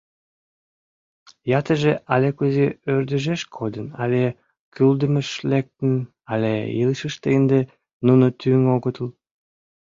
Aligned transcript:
Ятырже 1.59 1.93
ала-кузе 2.13 2.67
ӧрдыжеш 2.93 3.41
кодын 3.55 3.87
але 4.03 4.23
кӱлдымыш 4.73 5.29
лектын, 5.51 5.91
але 6.31 6.53
илышыште 6.81 7.27
ынде 7.37 7.59
нуно 8.05 8.25
тӱҥ 8.39 8.61
огытыл. 8.75 9.07